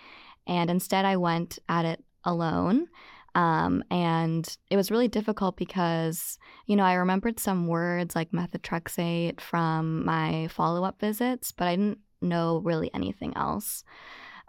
And 0.47 0.71
instead, 0.71 1.05
I 1.05 1.17
went 1.17 1.59
at 1.69 1.85
it 1.85 2.05
alone. 2.25 2.87
Um, 3.35 3.83
and 3.91 4.57
it 4.71 4.77
was 4.77 4.91
really 4.91 5.09
difficult 5.09 5.57
because, 5.57 6.39
you 6.67 6.77
know, 6.77 6.85
I 6.85 6.95
remembered 6.95 7.41
some 7.41 7.67
words 7.67 8.15
like 8.15 8.31
methotrexate 8.31 9.41
from 9.41 10.05
my 10.05 10.49
follow 10.49 10.85
up 10.85 11.01
visits, 11.01 11.51
but 11.51 11.67
I 11.67 11.77
didn't 11.77 11.99
know 12.21 12.59
really 12.59 12.91
anything 12.95 13.33
else. 13.37 13.85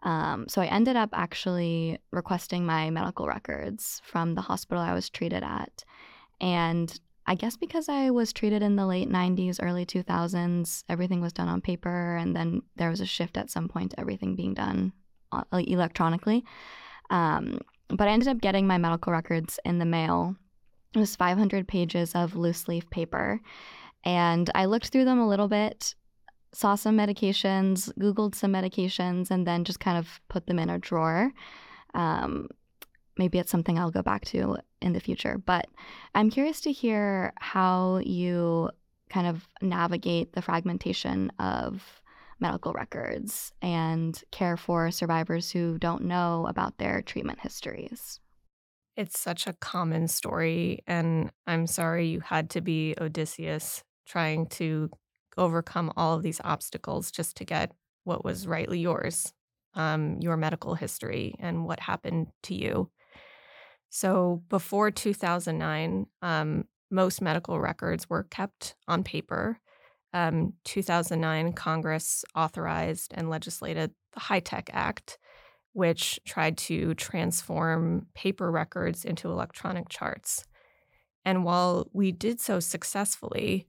Um, 0.03 0.45
so 0.49 0.61
I 0.61 0.65
ended 0.65 0.95
up 0.95 1.09
actually 1.13 1.97
requesting 2.11 2.65
my 2.65 2.89
medical 2.89 3.25
records 3.25 4.01
from 4.05 4.35
the 4.35 4.41
hospital 4.41 4.83
I 4.83 4.93
was 4.93 5.09
treated 5.09 5.43
at. 5.43 5.83
And 6.41 6.99
I 7.25 7.35
guess 7.35 7.55
because 7.55 7.87
I 7.87 8.09
was 8.09 8.33
treated 8.33 8.61
in 8.61 8.75
the 8.75 8.85
late 8.85 9.09
90s, 9.09 9.59
early 9.61 9.85
2000s, 9.85 10.83
everything 10.89 11.21
was 11.21 11.31
done 11.31 11.47
on 11.47 11.61
paper. 11.61 12.17
And 12.17 12.35
then 12.35 12.61
there 12.75 12.89
was 12.89 12.99
a 12.99 13.05
shift 13.05 13.37
at 13.37 13.49
some 13.49 13.69
point 13.69 13.91
to 13.91 13.99
everything 13.99 14.35
being 14.35 14.53
done 14.53 14.91
uh, 15.31 15.43
electronically. 15.51 16.43
Um, 17.09 17.59
but 17.87 18.07
I 18.07 18.11
ended 18.11 18.27
up 18.27 18.41
getting 18.41 18.67
my 18.67 18.77
medical 18.77 19.13
records 19.13 19.57
in 19.63 19.79
the 19.79 19.85
mail. 19.85 20.35
It 20.93 20.99
was 20.99 21.15
500 21.15 21.67
pages 21.67 22.13
of 22.13 22.35
loose 22.35 22.67
leaf 22.67 22.89
paper. 22.89 23.39
And 24.03 24.49
I 24.53 24.65
looked 24.65 24.89
through 24.89 25.05
them 25.05 25.19
a 25.19 25.27
little 25.27 25.47
bit 25.47 25.95
saw 26.53 26.75
some 26.75 26.97
medications, 26.97 27.91
Googled 27.99 28.35
some 28.35 28.53
medications, 28.53 29.31
and 29.31 29.45
then 29.45 29.63
just 29.63 29.79
kind 29.79 29.97
of 29.97 30.21
put 30.29 30.47
them 30.47 30.59
in 30.59 30.69
a 30.69 30.79
drawer. 30.79 31.31
Um, 31.93 32.47
maybe 33.17 33.39
it's 33.39 33.51
something 33.51 33.77
I'll 33.77 33.91
go 33.91 34.01
back 34.01 34.25
to 34.25 34.57
in 34.81 34.93
the 34.93 34.99
future. 34.99 35.37
But 35.37 35.67
I'm 36.15 36.29
curious 36.29 36.61
to 36.61 36.71
hear 36.71 37.33
how 37.37 37.97
you 37.97 38.69
kind 39.09 39.27
of 39.27 39.47
navigate 39.61 40.33
the 40.33 40.41
fragmentation 40.41 41.31
of 41.39 42.01
medical 42.39 42.73
records 42.73 43.53
and 43.61 44.21
care 44.31 44.57
for 44.57 44.91
survivors 44.91 45.51
who 45.51 45.77
don't 45.77 46.03
know 46.03 46.45
about 46.47 46.77
their 46.77 47.01
treatment 47.01 47.39
histories. 47.39 48.19
It's 48.95 49.19
such 49.19 49.47
a 49.47 49.53
common 49.53 50.07
story, 50.07 50.83
and 50.85 51.31
I'm 51.47 51.65
sorry 51.65 52.07
you 52.07 52.19
had 52.19 52.51
to 52.51 52.61
be 52.61 52.95
Odysseus 52.99 53.83
trying 54.05 54.47
to 54.47 54.91
overcome 55.37 55.91
all 55.95 56.15
of 56.15 56.23
these 56.23 56.41
obstacles 56.43 57.11
just 57.11 57.37
to 57.37 57.45
get 57.45 57.71
what 58.03 58.23
was 58.23 58.47
rightly 58.47 58.79
yours, 58.79 59.33
um, 59.75 60.17
your 60.19 60.37
medical 60.37 60.75
history, 60.75 61.35
and 61.39 61.65
what 61.65 61.79
happened 61.79 62.27
to 62.43 62.55
you. 62.55 62.89
So 63.89 64.41
before 64.49 64.91
2009, 64.91 66.07
um, 66.21 66.65
most 66.89 67.21
medical 67.21 67.59
records 67.59 68.09
were 68.09 68.23
kept 68.23 68.75
on 68.87 69.03
paper. 69.03 69.59
Um, 70.13 70.53
2009, 70.65 71.53
Congress 71.53 72.23
authorized 72.35 73.13
and 73.15 73.29
legislated 73.29 73.91
the 74.13 74.19
HITECH 74.19 74.69
Act, 74.71 75.17
which 75.73 76.19
tried 76.25 76.57
to 76.59 76.93
transform 76.93 78.07
paper 78.13 78.51
records 78.51 79.05
into 79.05 79.31
electronic 79.31 79.89
charts. 79.89 80.45
And 81.25 81.43
while 81.43 81.87
we 81.93 82.11
did 82.11 82.39
so 82.39 82.59
successfully, 82.59 83.67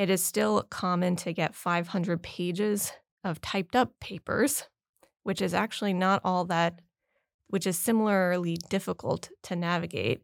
it 0.00 0.08
is 0.08 0.24
still 0.24 0.62
common 0.70 1.14
to 1.14 1.30
get 1.30 1.54
500 1.54 2.22
pages 2.22 2.90
of 3.22 3.38
typed 3.42 3.76
up 3.76 3.92
papers, 4.00 4.64
which 5.24 5.42
is 5.42 5.52
actually 5.52 5.92
not 5.92 6.22
all 6.24 6.46
that, 6.46 6.80
which 7.48 7.66
is 7.66 7.76
similarly 7.76 8.56
difficult 8.70 9.28
to 9.42 9.54
navigate 9.54 10.22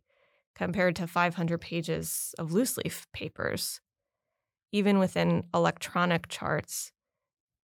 compared 0.54 0.97
to 0.97 1.06
500 1.06 1.61
pages 1.61 2.35
of 2.38 2.52
loose 2.52 2.78
leaf 2.78 3.06
papers. 3.12 3.83
Even 4.73 4.99
within 4.99 5.45
electronic 5.52 6.28
charts, 6.28 6.90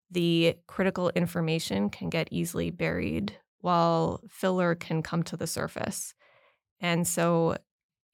the 0.10 0.58
critical 0.68 1.12
information 1.16 1.90
can 1.90 2.10
get 2.10 2.28
easily 2.30 2.72
buried 2.72 3.38
while 3.62 4.20
filler 4.28 4.76
can 4.76 5.02
come 5.02 5.24
to 5.24 5.38
the 5.38 5.48
surface. 5.48 6.14
And 6.82 7.08
so 7.08 7.56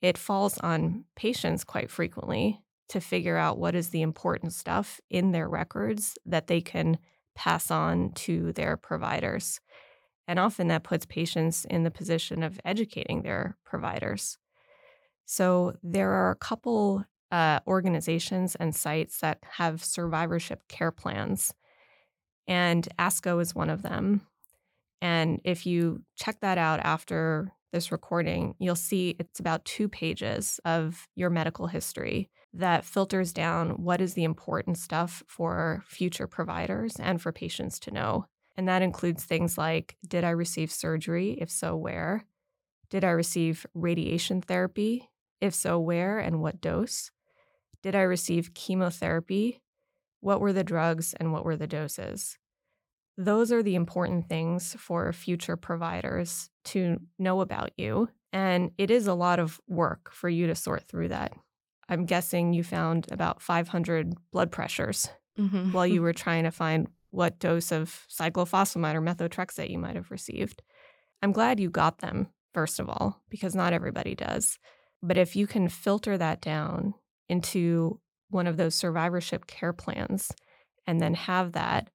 it 0.03 0.19
falls 0.19 0.59
on 0.59 1.05
patients 1.15 1.63
quite 1.63 1.89
frequently 1.89 2.61
to 2.89 3.01
figure 3.01 3.37
out 3.37 3.57
what 3.57 3.75
is 3.75 3.89
the 3.89 4.01
important 4.01 4.53
stuff 4.53 4.99
in 5.09 5.31
their 5.31 5.49
records 5.49 6.17
that 6.25 6.47
they 6.47 6.61
can 6.61 6.97
pass 7.35 7.69
on 7.69 8.11
to 8.13 8.53
their 8.53 8.77
providers. 8.77 9.59
And 10.27 10.39
often 10.39 10.67
that 10.67 10.83
puts 10.83 11.05
patients 11.05 11.65
in 11.65 11.83
the 11.83 11.91
position 11.91 12.43
of 12.43 12.59
educating 12.65 13.21
their 13.21 13.57
providers. 13.63 14.37
So 15.25 15.75
there 15.83 16.11
are 16.11 16.31
a 16.31 16.35
couple 16.35 17.05
uh, 17.31 17.59
organizations 17.67 18.55
and 18.55 18.75
sites 18.75 19.19
that 19.19 19.39
have 19.57 19.83
survivorship 19.83 20.67
care 20.67 20.91
plans 20.91 21.53
and 22.47 22.87
ASCO 22.97 23.41
is 23.41 23.53
one 23.53 23.69
of 23.69 23.81
them. 23.81 24.21
And 25.01 25.41
if 25.43 25.65
you 25.65 26.03
check 26.15 26.39
that 26.39 26.57
out 26.57 26.79
after 26.79 27.51
this 27.71 27.91
recording, 27.91 28.55
you'll 28.59 28.75
see 28.75 29.15
it's 29.19 29.39
about 29.39 29.65
two 29.65 29.89
pages 29.89 30.59
of 30.65 31.07
your 31.15 31.29
medical 31.29 31.67
history 31.67 32.29
that 32.53 32.85
filters 32.85 33.33
down 33.33 33.83
what 33.83 34.01
is 34.01 34.13
the 34.13 34.23
important 34.23 34.77
stuff 34.77 35.23
for 35.27 35.83
future 35.85 36.27
providers 36.27 36.95
and 36.99 37.21
for 37.21 37.31
patients 37.31 37.79
to 37.79 37.91
know. 37.91 38.25
And 38.55 38.67
that 38.67 38.81
includes 38.81 39.23
things 39.23 39.57
like 39.57 39.95
Did 40.07 40.23
I 40.23 40.31
receive 40.31 40.71
surgery? 40.71 41.37
If 41.39 41.51
so, 41.51 41.75
where? 41.75 42.25
Did 42.89 43.03
I 43.03 43.09
receive 43.09 43.65
radiation 43.73 44.41
therapy? 44.41 45.09
If 45.41 45.53
so, 45.53 45.77
where 45.77 46.19
and 46.19 46.41
what 46.41 46.61
dose? 46.61 47.11
Did 47.83 47.95
I 47.95 48.01
receive 48.01 48.53
chemotherapy? 48.53 49.61
What 50.19 50.41
were 50.41 50.53
the 50.53 50.63
drugs 50.63 51.13
and 51.19 51.31
what 51.31 51.45
were 51.45 51.57
the 51.57 51.67
doses? 51.67 52.37
Those 53.17 53.51
are 53.51 53.63
the 53.63 53.75
important 53.75 54.29
things 54.29 54.75
for 54.77 55.11
future 55.11 55.57
providers 55.57 56.49
to 56.65 56.99
know 57.17 57.41
about 57.41 57.71
you. 57.77 58.09
And 58.31 58.71
it 58.77 58.91
is 58.91 59.07
a 59.07 59.13
lot 59.13 59.39
of 59.39 59.59
work 59.67 60.11
for 60.11 60.29
you 60.29 60.47
to 60.47 60.55
sort 60.55 60.83
through 60.83 61.09
that. 61.09 61.33
I'm 61.89 62.05
guessing 62.05 62.53
you 62.53 62.63
found 62.63 63.07
about 63.11 63.41
500 63.41 64.13
blood 64.31 64.51
pressures 64.51 65.09
mm-hmm. 65.39 65.71
while 65.71 65.87
you 65.87 66.01
were 66.03 66.13
trying 66.13 66.43
to 66.43 66.51
find 66.51 66.87
what 67.09 67.39
dose 67.39 67.71
of 67.71 68.05
cyclophosphamide 68.09 68.95
or 68.95 69.01
methotrexate 69.01 69.69
you 69.69 69.79
might 69.79 69.95
have 69.95 70.11
received. 70.11 70.61
I'm 71.23 71.31
glad 71.31 71.59
you 71.59 71.69
got 71.69 71.99
them, 71.99 72.27
first 72.53 72.79
of 72.79 72.89
all, 72.89 73.21
because 73.29 73.55
not 73.55 73.73
everybody 73.73 74.13
does. 74.13 74.59
But 75.01 75.17
if 75.17 75.35
you 75.35 75.47
can 75.47 75.69
filter 75.69 76.17
that 76.17 76.41
down 76.41 76.93
into 77.29 77.99
one 78.29 78.47
of 78.47 78.57
those 78.57 78.75
survivorship 78.75 79.47
care 79.47 79.73
plans 79.73 80.31
and 80.85 80.99
then 80.99 81.13
have 81.13 81.53
that, 81.53 81.89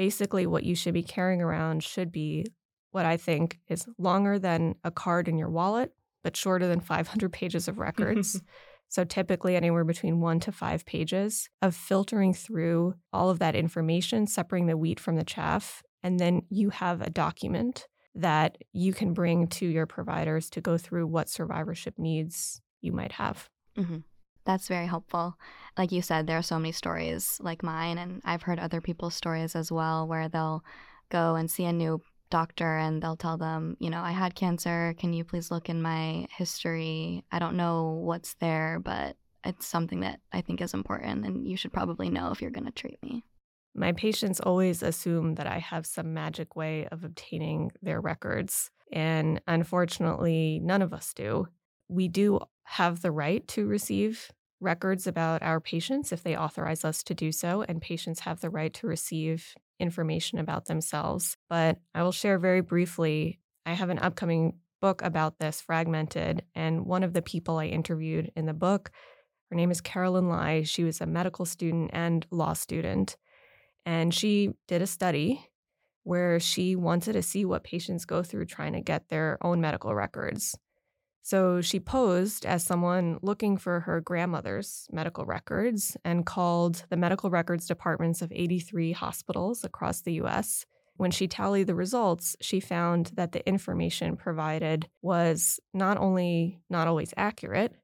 basically 0.00 0.46
what 0.46 0.64
you 0.64 0.74
should 0.74 0.94
be 0.94 1.02
carrying 1.02 1.42
around 1.42 1.84
should 1.84 2.10
be 2.10 2.46
what 2.90 3.04
I 3.04 3.18
think 3.18 3.58
is 3.68 3.86
longer 3.98 4.38
than 4.38 4.74
a 4.82 4.90
card 4.90 5.28
in 5.28 5.36
your 5.36 5.50
wallet, 5.50 5.92
but 6.24 6.34
shorter 6.34 6.66
than 6.66 6.80
500 6.80 7.30
pages 7.30 7.68
of 7.68 7.76
records. 7.76 8.40
so 8.88 9.04
typically 9.04 9.56
anywhere 9.56 9.84
between 9.84 10.22
one 10.22 10.40
to 10.40 10.52
five 10.52 10.86
pages 10.86 11.50
of 11.60 11.76
filtering 11.76 12.32
through 12.32 12.94
all 13.12 13.28
of 13.28 13.40
that 13.40 13.54
information, 13.54 14.26
separating 14.26 14.68
the 14.68 14.78
wheat 14.78 14.98
from 14.98 15.16
the 15.16 15.22
chaff. 15.22 15.82
And 16.02 16.18
then 16.18 16.46
you 16.48 16.70
have 16.70 17.02
a 17.02 17.10
document 17.10 17.86
that 18.14 18.56
you 18.72 18.94
can 18.94 19.12
bring 19.12 19.48
to 19.48 19.66
your 19.66 19.84
providers 19.84 20.48
to 20.50 20.62
go 20.62 20.78
through 20.78 21.08
what 21.08 21.28
survivorship 21.28 21.98
needs 21.98 22.62
you 22.80 22.92
might 22.92 23.12
have. 23.12 23.50
Mm-hmm. 23.76 23.98
That's 24.44 24.68
very 24.68 24.86
helpful. 24.86 25.36
Like 25.76 25.92
you 25.92 26.02
said, 26.02 26.26
there 26.26 26.38
are 26.38 26.42
so 26.42 26.58
many 26.58 26.72
stories 26.72 27.38
like 27.40 27.62
mine, 27.62 27.98
and 27.98 28.20
I've 28.24 28.42
heard 28.42 28.58
other 28.58 28.80
people's 28.80 29.14
stories 29.14 29.54
as 29.54 29.70
well 29.70 30.06
where 30.06 30.28
they'll 30.28 30.64
go 31.10 31.34
and 31.34 31.50
see 31.50 31.64
a 31.64 31.72
new 31.72 32.00
doctor 32.30 32.76
and 32.76 33.02
they'll 33.02 33.16
tell 33.16 33.36
them, 33.36 33.76
you 33.80 33.90
know, 33.90 34.00
I 34.00 34.12
had 34.12 34.34
cancer. 34.34 34.94
Can 34.98 35.12
you 35.12 35.24
please 35.24 35.50
look 35.50 35.68
in 35.68 35.82
my 35.82 36.26
history? 36.36 37.24
I 37.32 37.38
don't 37.38 37.56
know 37.56 38.00
what's 38.04 38.34
there, 38.34 38.80
but 38.82 39.16
it's 39.44 39.66
something 39.66 40.00
that 40.00 40.20
I 40.32 40.40
think 40.40 40.60
is 40.60 40.74
important 40.74 41.26
and 41.26 41.46
you 41.46 41.56
should 41.56 41.72
probably 41.72 42.08
know 42.08 42.30
if 42.30 42.40
you're 42.40 42.50
going 42.50 42.66
to 42.66 42.72
treat 42.72 43.02
me. 43.02 43.24
My 43.74 43.92
patients 43.92 44.40
always 44.40 44.82
assume 44.82 45.34
that 45.36 45.46
I 45.46 45.58
have 45.58 45.86
some 45.86 46.14
magic 46.14 46.56
way 46.56 46.86
of 46.90 47.04
obtaining 47.04 47.72
their 47.82 48.00
records. 48.00 48.70
And 48.92 49.40
unfortunately, 49.46 50.60
none 50.62 50.82
of 50.82 50.92
us 50.92 51.12
do 51.14 51.48
we 51.90 52.08
do 52.08 52.38
have 52.70 53.02
the 53.02 53.10
right 53.10 53.48
to 53.48 53.66
receive 53.66 54.30
records 54.60 55.08
about 55.08 55.42
our 55.42 55.58
patients 55.58 56.12
if 56.12 56.22
they 56.22 56.36
authorize 56.36 56.84
us 56.84 57.02
to 57.02 57.14
do 57.14 57.32
so, 57.32 57.64
and 57.68 57.82
patients 57.82 58.20
have 58.20 58.40
the 58.40 58.48
right 58.48 58.72
to 58.72 58.86
receive 58.86 59.54
information 59.80 60.38
about 60.38 60.66
themselves. 60.66 61.36
But 61.48 61.78
I 61.96 62.04
will 62.04 62.12
share 62.12 62.38
very 62.38 62.60
briefly 62.60 63.40
I 63.66 63.72
have 63.72 63.90
an 63.90 63.98
upcoming 63.98 64.58
book 64.80 65.02
about 65.02 65.40
this, 65.40 65.60
Fragmented, 65.60 66.44
and 66.54 66.86
one 66.86 67.02
of 67.02 67.12
the 67.12 67.22
people 67.22 67.58
I 67.58 67.66
interviewed 67.66 68.30
in 68.36 68.46
the 68.46 68.54
book, 68.54 68.92
her 69.50 69.56
name 69.56 69.72
is 69.72 69.80
Carolyn 69.80 70.28
Lye. 70.28 70.62
She 70.62 70.84
was 70.84 71.00
a 71.00 71.06
medical 71.06 71.44
student 71.44 71.90
and 71.92 72.24
law 72.30 72.52
student, 72.52 73.16
and 73.84 74.14
she 74.14 74.52
did 74.68 74.80
a 74.80 74.86
study 74.86 75.44
where 76.04 76.38
she 76.38 76.76
wanted 76.76 77.14
to 77.14 77.22
see 77.22 77.44
what 77.44 77.64
patients 77.64 78.04
go 78.04 78.22
through 78.22 78.46
trying 78.46 78.74
to 78.74 78.80
get 78.80 79.08
their 79.08 79.38
own 79.42 79.60
medical 79.60 79.92
records. 79.92 80.56
So 81.22 81.60
she 81.60 81.80
posed 81.80 82.46
as 82.46 82.64
someone 82.64 83.18
looking 83.22 83.56
for 83.56 83.80
her 83.80 84.00
grandmother's 84.00 84.86
medical 84.90 85.24
records 85.24 85.96
and 86.04 86.24
called 86.24 86.84
the 86.88 86.96
medical 86.96 87.30
records 87.30 87.66
departments 87.66 88.22
of 88.22 88.32
83 88.32 88.92
hospitals 88.92 89.62
across 89.64 90.00
the 90.00 90.14
US. 90.14 90.64
When 90.96 91.10
she 91.10 91.28
tallied 91.28 91.66
the 91.66 91.74
results, 91.74 92.36
she 92.40 92.60
found 92.60 93.12
that 93.14 93.32
the 93.32 93.46
information 93.46 94.16
provided 94.16 94.88
was 95.02 95.60
not 95.72 95.98
only 95.98 96.60
not 96.68 96.88
always 96.88 97.14
accurate, 97.16 97.74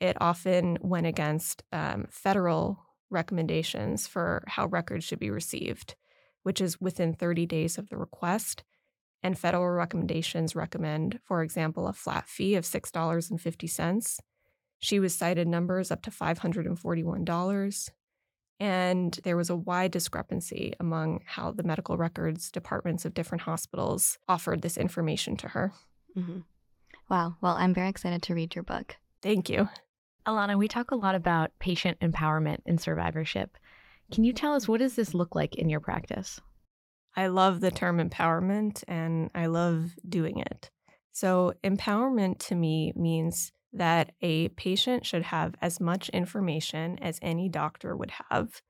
it 0.00 0.16
often 0.20 0.78
went 0.80 1.06
against 1.06 1.62
um, 1.72 2.06
federal 2.10 2.78
recommendations 3.10 4.06
for 4.06 4.44
how 4.46 4.66
records 4.66 5.04
should 5.04 5.18
be 5.18 5.30
received, 5.30 5.94
which 6.42 6.60
is 6.60 6.80
within 6.80 7.14
30 7.14 7.46
days 7.46 7.78
of 7.78 7.88
the 7.88 7.96
request 7.96 8.64
and 9.24 9.38
federal 9.38 9.66
recommendations 9.66 10.54
recommend, 10.54 11.18
for 11.24 11.42
example, 11.42 11.88
a 11.88 11.94
flat 11.94 12.28
fee 12.28 12.54
of 12.54 12.64
$6.50. 12.64 14.18
She 14.78 15.00
was 15.00 15.14
cited 15.14 15.48
numbers 15.48 15.90
up 15.90 16.02
to 16.02 16.10
$541. 16.10 17.90
And 18.60 19.18
there 19.24 19.36
was 19.36 19.50
a 19.50 19.56
wide 19.56 19.90
discrepancy 19.90 20.74
among 20.78 21.22
how 21.24 21.50
the 21.52 21.62
medical 21.62 21.96
records 21.96 22.52
departments 22.52 23.06
of 23.06 23.14
different 23.14 23.42
hospitals 23.42 24.18
offered 24.28 24.60
this 24.60 24.76
information 24.76 25.36
to 25.38 25.48
her. 25.48 25.72
Mm-hmm. 26.16 26.40
Wow. 27.08 27.36
Well, 27.40 27.56
I'm 27.56 27.74
very 27.74 27.88
excited 27.88 28.22
to 28.24 28.34
read 28.34 28.54
your 28.54 28.62
book. 28.62 28.96
Thank 29.22 29.48
you. 29.48 29.70
Ilana, 30.26 30.58
we 30.58 30.68
talk 30.68 30.90
a 30.90 30.96
lot 30.96 31.14
about 31.14 31.50
patient 31.58 31.98
empowerment 32.00 32.58
and 32.66 32.78
survivorship. 32.78 33.56
Can 34.12 34.22
you 34.24 34.34
tell 34.34 34.54
us 34.54 34.68
what 34.68 34.80
does 34.80 34.96
this 34.96 35.14
look 35.14 35.34
like 35.34 35.54
in 35.54 35.70
your 35.70 35.80
practice? 35.80 36.40
I 37.16 37.28
love 37.28 37.60
the 37.60 37.70
term 37.70 37.98
empowerment 37.98 38.82
and 38.88 39.30
I 39.34 39.46
love 39.46 39.94
doing 40.08 40.38
it. 40.38 40.70
So, 41.12 41.54
empowerment 41.62 42.38
to 42.48 42.54
me 42.56 42.92
means 42.96 43.52
that 43.72 44.12
a 44.20 44.48
patient 44.50 45.06
should 45.06 45.22
have 45.22 45.54
as 45.60 45.80
much 45.80 46.08
information 46.10 46.98
as 47.00 47.18
any 47.22 47.48
doctor 47.48 47.96
would 47.96 48.12
have 48.30 48.62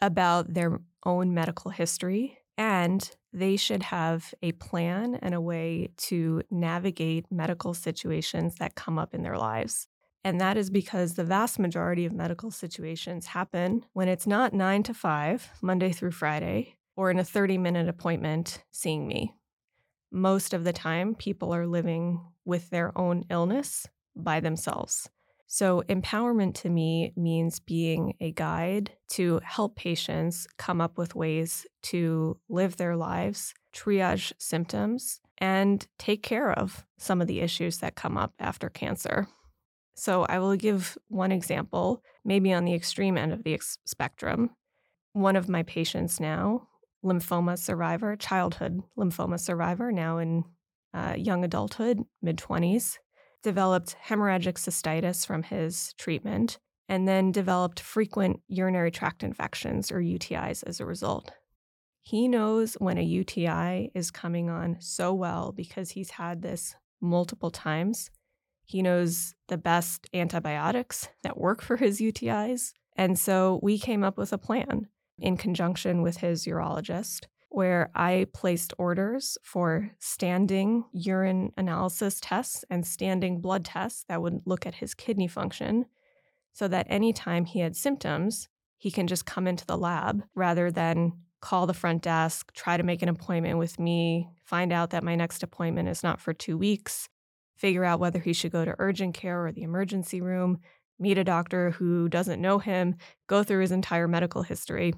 about 0.00 0.54
their 0.54 0.80
own 1.04 1.34
medical 1.34 1.70
history 1.70 2.38
and 2.56 3.10
they 3.32 3.56
should 3.56 3.82
have 3.82 4.32
a 4.42 4.52
plan 4.52 5.16
and 5.16 5.34
a 5.34 5.40
way 5.40 5.88
to 5.96 6.42
navigate 6.50 7.26
medical 7.30 7.74
situations 7.74 8.56
that 8.56 8.76
come 8.76 8.98
up 8.98 9.12
in 9.12 9.22
their 9.22 9.36
lives. 9.36 9.88
And 10.22 10.40
that 10.40 10.56
is 10.56 10.70
because 10.70 11.14
the 11.14 11.24
vast 11.24 11.58
majority 11.58 12.06
of 12.06 12.12
medical 12.12 12.50
situations 12.50 13.26
happen 13.26 13.84
when 13.92 14.08
it's 14.08 14.26
not 14.26 14.54
nine 14.54 14.82
to 14.84 14.94
five, 14.94 15.50
Monday 15.60 15.92
through 15.92 16.12
Friday, 16.12 16.76
or 16.96 17.10
in 17.10 17.18
a 17.18 17.24
30 17.24 17.58
minute 17.58 17.88
appointment 17.88 18.62
seeing 18.70 19.06
me. 19.06 19.34
Most 20.10 20.54
of 20.54 20.64
the 20.64 20.72
time, 20.72 21.14
people 21.14 21.54
are 21.54 21.66
living 21.66 22.20
with 22.44 22.70
their 22.70 22.96
own 22.96 23.24
illness 23.30 23.86
by 24.14 24.40
themselves. 24.40 25.08
So, 25.46 25.82
empowerment 25.88 26.54
to 26.62 26.70
me 26.70 27.12
means 27.16 27.60
being 27.60 28.14
a 28.20 28.32
guide 28.32 28.92
to 29.10 29.40
help 29.44 29.76
patients 29.76 30.46
come 30.56 30.80
up 30.80 30.98
with 30.98 31.14
ways 31.14 31.66
to 31.82 32.38
live 32.48 32.76
their 32.76 32.96
lives, 32.96 33.54
triage 33.74 34.32
symptoms, 34.38 35.20
and 35.38 35.86
take 35.98 36.22
care 36.22 36.50
of 36.50 36.84
some 36.98 37.20
of 37.20 37.28
the 37.28 37.40
issues 37.40 37.78
that 37.78 37.94
come 37.94 38.16
up 38.16 38.32
after 38.38 38.68
cancer. 38.68 39.28
So, 39.94 40.24
I 40.24 40.38
will 40.38 40.56
give 40.56 40.98
one 41.08 41.30
example, 41.30 42.02
maybe 42.24 42.52
on 42.52 42.64
the 42.64 42.74
extreme 42.74 43.16
end 43.16 43.32
of 43.32 43.44
the 43.44 43.60
spectrum. 43.84 44.50
One 45.12 45.36
of 45.36 45.48
my 45.48 45.62
patients 45.62 46.18
now, 46.18 46.66
lymphoma 47.04 47.58
survivor, 47.58 48.16
childhood 48.16 48.82
lymphoma 48.98 49.38
survivor, 49.38 49.92
now 49.92 50.18
in 50.18 50.44
uh, 50.92 51.14
young 51.16 51.44
adulthood, 51.44 52.04
mid 52.22 52.38
20s, 52.38 52.98
developed 53.42 53.96
hemorrhagic 54.06 54.54
cystitis 54.54 55.26
from 55.26 55.42
his 55.42 55.92
treatment, 55.98 56.58
and 56.88 57.06
then 57.06 57.32
developed 57.32 57.80
frequent 57.80 58.40
urinary 58.48 58.90
tract 58.90 59.22
infections 59.22 59.90
or 59.92 60.00
UTIs 60.00 60.62
as 60.66 60.80
a 60.80 60.86
result. 60.86 61.32
He 62.00 62.28
knows 62.28 62.74
when 62.74 62.98
a 62.98 63.02
UTI 63.02 63.90
is 63.94 64.10
coming 64.10 64.50
on 64.50 64.76
so 64.80 65.14
well 65.14 65.52
because 65.52 65.90
he's 65.90 66.10
had 66.10 66.42
this 66.42 66.74
multiple 67.00 67.50
times. 67.50 68.10
He 68.66 68.82
knows 68.82 69.34
the 69.48 69.56
best 69.56 70.08
antibiotics 70.12 71.08
that 71.22 71.38
work 71.38 71.62
for 71.62 71.76
his 71.76 72.00
UTIs. 72.00 72.72
And 72.96 73.18
so 73.18 73.58
we 73.62 73.78
came 73.78 74.04
up 74.04 74.18
with 74.18 74.32
a 74.32 74.38
plan 74.38 74.88
in 75.18 75.36
conjunction 75.36 76.02
with 76.02 76.18
his 76.18 76.44
urologist 76.44 77.26
where 77.54 77.88
I 77.94 78.26
placed 78.34 78.74
orders 78.78 79.38
for 79.44 79.92
standing 80.00 80.84
urine 80.92 81.52
analysis 81.56 82.18
tests 82.20 82.64
and 82.68 82.84
standing 82.84 83.40
blood 83.40 83.64
tests 83.64 84.04
that 84.08 84.20
would 84.20 84.40
look 84.44 84.66
at 84.66 84.74
his 84.74 84.92
kidney 84.92 85.28
function 85.28 85.86
so 86.52 86.66
that 86.66 86.88
anytime 86.90 87.44
he 87.44 87.60
had 87.60 87.76
symptoms, 87.76 88.48
he 88.76 88.90
can 88.90 89.06
just 89.06 89.24
come 89.24 89.46
into 89.46 89.64
the 89.66 89.78
lab 89.78 90.24
rather 90.34 90.72
than 90.72 91.12
call 91.40 91.68
the 91.68 91.74
front 91.74 92.02
desk, 92.02 92.52
try 92.54 92.76
to 92.76 92.82
make 92.82 93.02
an 93.02 93.08
appointment 93.08 93.58
with 93.58 93.78
me, 93.78 94.30
find 94.44 94.72
out 94.72 94.90
that 94.90 95.04
my 95.04 95.14
next 95.14 95.44
appointment 95.44 95.88
is 95.88 96.02
not 96.02 96.20
for 96.20 96.32
two 96.32 96.58
weeks, 96.58 97.08
figure 97.54 97.84
out 97.84 98.00
whether 98.00 98.18
he 98.18 98.32
should 98.32 98.50
go 98.50 98.64
to 98.64 98.74
urgent 98.80 99.14
care 99.14 99.46
or 99.46 99.52
the 99.52 99.62
emergency 99.62 100.20
room, 100.20 100.58
meet 100.98 101.18
a 101.18 101.24
doctor 101.24 101.72
who 101.72 102.08
doesn't 102.08 102.40
know 102.40 102.58
him, 102.58 102.96
go 103.26 103.42
through 103.42 103.60
his 103.60 103.72
entire 103.72 104.08
medical 104.08 104.42
history. 104.42 104.94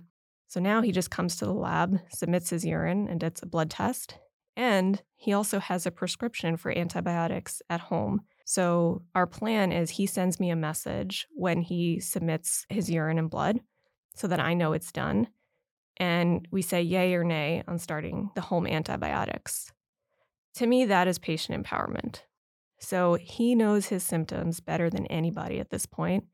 So 0.49 0.61
now 0.61 0.83
he 0.83 0.93
just 0.93 1.11
comes 1.11 1.37
to 1.37 1.45
the 1.45 1.53
lab, 1.53 1.99
submits 2.11 2.51
his 2.51 2.65
urine, 2.65 3.09
and 3.09 3.21
gets 3.21 3.43
a 3.43 3.47
blood 3.47 3.71
test. 3.71 4.19
And 4.57 5.03
he 5.17 5.33
also 5.33 5.59
has 5.59 5.85
a 5.85 5.91
prescription 5.91 6.57
for 6.57 6.77
antibiotics 6.77 7.61
at 7.69 7.81
home. 7.81 8.23
So 8.45 9.03
our 9.15 9.27
plan 9.27 9.73
is 9.73 9.91
he 9.91 10.07
sends 10.07 10.41
me 10.41 10.51
a 10.51 10.57
message 10.57 11.27
when 11.35 11.61
he 11.61 12.01
submits 12.01 12.65
his 12.69 12.91
urine 12.91 13.19
and 13.19 13.29
blood 13.29 13.61
so 14.15 14.29
that 14.29 14.41
I 14.41 14.55
know 14.55 14.73
it's 14.73 14.93
done. 14.93 15.29
And 15.99 16.47
we 16.51 16.63
say 16.63 16.81
yay 16.83 17.15
or 17.15 17.25
nay 17.25 17.65
on 17.67 17.79
starting 17.79 18.31
the 18.35 18.41
home 18.41 18.67
antibiotics. 18.67 19.73
To 20.55 20.67
me, 20.67 20.87
that 20.87 21.09
is 21.09 21.19
patient 21.19 21.63
empowerment. 21.63 22.21
So 22.79 23.15
he 23.15 23.55
knows 23.55 23.87
his 23.87 24.05
symptoms 24.05 24.61
better 24.61 24.91
than 24.91 25.07
anybody 25.07 25.61
at 25.61 25.71
this 25.71 25.87
point. 25.87 26.25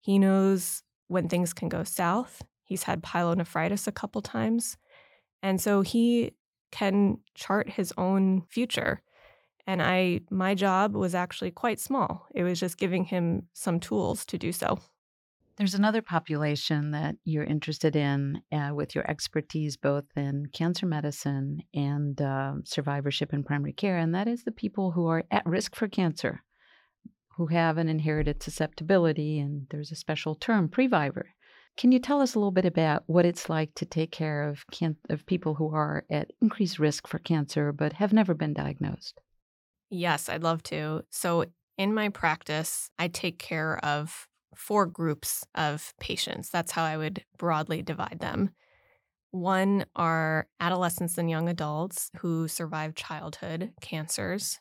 He 0.00 0.18
knows 0.18 0.82
when 1.08 1.28
things 1.28 1.52
can 1.52 1.68
go 1.68 1.84
south 1.84 2.42
He's 2.64 2.84
had 2.84 3.02
pyelonephritis 3.02 3.86
a 3.86 3.92
couple 3.92 4.22
times. 4.22 4.76
And 5.42 5.60
so 5.60 5.82
he 5.82 6.32
can 6.72 7.18
chart 7.34 7.70
his 7.70 7.92
own 7.96 8.42
future. 8.48 9.02
And 9.66 9.82
I 9.82 10.20
my 10.30 10.54
job 10.54 10.94
was 10.94 11.14
actually 11.14 11.50
quite 11.50 11.78
small. 11.78 12.26
It 12.34 12.42
was 12.42 12.58
just 12.58 12.78
giving 12.78 13.04
him 13.04 13.48
some 13.52 13.80
tools 13.80 14.24
to 14.26 14.38
do 14.38 14.52
so. 14.52 14.78
There's 15.56 15.74
another 15.74 16.02
population 16.02 16.90
that 16.90 17.14
you're 17.24 17.44
interested 17.44 17.94
in 17.94 18.42
uh, 18.50 18.70
with 18.74 18.94
your 18.94 19.08
expertise 19.08 19.76
both 19.76 20.04
in 20.16 20.46
cancer 20.52 20.84
medicine 20.84 21.62
and 21.72 22.20
uh, 22.20 22.54
survivorship 22.64 23.32
in 23.32 23.44
primary 23.44 23.72
care, 23.72 23.96
and 23.96 24.12
that 24.14 24.26
is 24.26 24.42
the 24.42 24.50
people 24.50 24.90
who 24.90 25.06
are 25.06 25.22
at 25.30 25.46
risk 25.46 25.76
for 25.76 25.86
cancer, 25.86 26.42
who 27.36 27.46
have 27.46 27.78
an 27.78 27.88
inherited 27.88 28.42
susceptibility, 28.42 29.38
and 29.38 29.68
there's 29.70 29.92
a 29.92 29.96
special 29.96 30.34
term, 30.34 30.68
previvor. 30.68 31.26
Can 31.76 31.92
you 31.92 32.00
tell 32.00 32.20
us 32.20 32.34
a 32.34 32.38
little 32.38 32.52
bit 32.52 32.64
about 32.64 33.04
what 33.06 33.24
it's 33.24 33.48
like 33.48 33.74
to 33.74 33.84
take 33.84 34.10
care 34.10 34.48
of 34.48 34.64
can- 34.72 34.96
of 35.08 35.26
people 35.26 35.54
who 35.54 35.72
are 35.72 36.04
at 36.10 36.30
increased 36.40 36.80
risk 36.80 37.06
for 37.06 37.18
cancer 37.20 37.72
but 37.72 37.94
have 37.94 38.12
never 38.12 38.34
been 38.34 38.54
diagnosed? 38.54 39.20
Yes, 39.88 40.28
I'd 40.28 40.42
love 40.42 40.64
to. 40.64 41.04
So, 41.10 41.44
in 41.76 41.94
my 41.94 42.08
practice, 42.08 42.90
I 42.98 43.08
take 43.08 43.38
care 43.38 43.78
of 43.84 44.28
four 44.56 44.86
groups 44.86 45.44
of 45.54 45.94
patients. 46.00 46.50
That's 46.50 46.72
how 46.72 46.84
I 46.84 46.96
would 46.96 47.24
broadly 47.38 47.82
divide 47.82 48.18
them. 48.20 48.50
One 49.30 49.86
are 49.96 50.46
adolescents 50.60 51.18
and 51.18 51.28
young 51.28 51.48
adults 51.48 52.10
who 52.18 52.46
survive 52.46 52.94
childhood 52.94 53.72
cancers. 53.80 54.60